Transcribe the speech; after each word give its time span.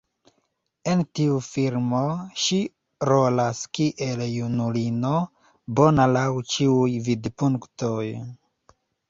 En 0.91 1.01
tiu 1.17 1.33
filmo, 1.47 1.99
ŝi 2.43 2.57
rolas 3.09 3.59
kiel 3.79 4.25
junulino, 4.31 5.13
bona 5.81 6.09
laŭ 6.15 6.25
ĉiuj 6.57 6.91
vidpunktoj. 7.11 8.03